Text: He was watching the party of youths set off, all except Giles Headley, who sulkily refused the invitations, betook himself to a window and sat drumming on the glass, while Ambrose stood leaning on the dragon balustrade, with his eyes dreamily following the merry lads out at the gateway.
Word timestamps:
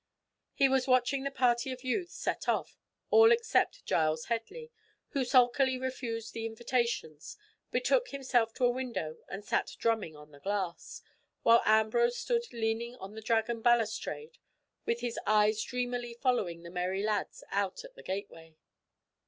He 0.55 0.67
was 0.67 0.87
watching 0.87 1.21
the 1.23 1.29
party 1.29 1.71
of 1.71 1.83
youths 1.83 2.15
set 2.15 2.49
off, 2.49 2.75
all 3.11 3.31
except 3.31 3.85
Giles 3.85 4.25
Headley, 4.29 4.71
who 5.09 5.23
sulkily 5.23 5.77
refused 5.77 6.33
the 6.33 6.47
invitations, 6.47 7.37
betook 7.69 8.07
himself 8.09 8.51
to 8.55 8.65
a 8.65 8.71
window 8.71 9.19
and 9.29 9.45
sat 9.45 9.75
drumming 9.77 10.15
on 10.15 10.31
the 10.31 10.39
glass, 10.39 11.03
while 11.43 11.61
Ambrose 11.65 12.17
stood 12.17 12.51
leaning 12.51 12.95
on 12.95 13.13
the 13.13 13.21
dragon 13.21 13.61
balustrade, 13.61 14.39
with 14.87 15.01
his 15.01 15.19
eyes 15.27 15.61
dreamily 15.61 16.15
following 16.15 16.63
the 16.63 16.71
merry 16.71 17.03
lads 17.03 17.43
out 17.51 17.83
at 17.83 17.93
the 17.93 18.01
gateway. 18.01 18.55